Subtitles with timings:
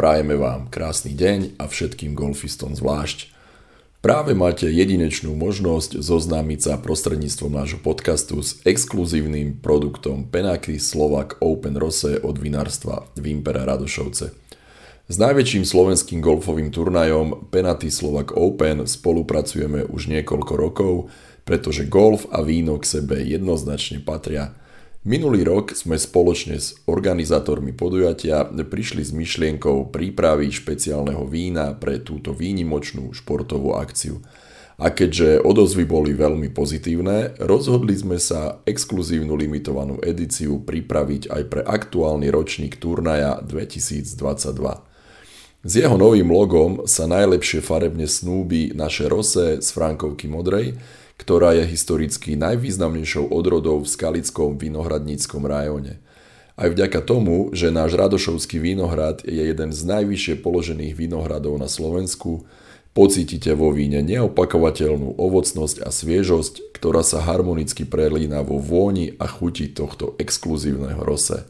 [0.00, 3.28] prajeme vám krásny deň a všetkým golfistom zvlášť.
[4.00, 11.76] Práve máte jedinečnú možnosť zoznámiť sa prostredníctvom nášho podcastu s exkluzívnym produktom Penakry Slovak Open
[11.76, 14.32] Rose od vinárstva Vimpera Radošovce.
[15.04, 21.12] S najväčším slovenským golfovým turnajom Penaty Slovak Open spolupracujeme už niekoľko rokov,
[21.44, 24.56] pretože golf a víno k sebe jednoznačne patria–
[25.00, 32.36] Minulý rok sme spoločne s organizátormi podujatia prišli s myšlienkou prípravy špeciálneho vína pre túto
[32.36, 34.20] výnimočnú športovú akciu.
[34.76, 41.64] A keďže odozvy boli veľmi pozitívne, rozhodli sme sa exkluzívnu limitovanú edíciu pripraviť aj pre
[41.64, 44.04] aktuálny ročník turnaja 2022.
[45.64, 50.76] S jeho novým logom sa najlepšie farebne snúbi naše rose z Frankovky Modrej,
[51.20, 56.00] ktorá je historicky najvýznamnejšou odrodou v skalickom vinohradníckom rajóne.
[56.56, 62.48] Aj vďaka tomu, že náš Radošovský vinohrad je jeden z najvyššie položených vinohradov na Slovensku,
[62.96, 69.68] pocítite vo víne neopakovateľnú ovocnosť a sviežosť, ktorá sa harmonicky prelína vo vôni a chuti
[69.68, 71.44] tohto exkluzívneho rose.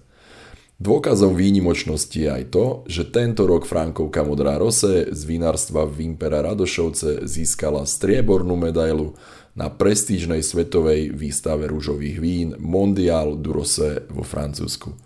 [0.81, 7.29] Dôkazom výnimočnosti je aj to, že tento rok Frankovka Modrá Rose z vinárstva Vimpera Radošovce
[7.29, 9.13] získala striebornú medailu
[9.53, 14.97] na prestížnej svetovej výstave rúžových vín Mondial du Rosé vo Francúzsku.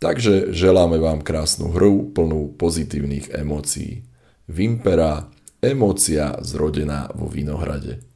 [0.00, 4.08] Takže želáme vám krásnu hru plnú pozitívnych emócií.
[4.48, 5.28] Vimpera,
[5.60, 8.13] emócia zrodená vo Vinohrade.